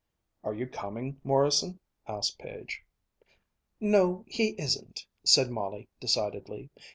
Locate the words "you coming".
0.55-1.21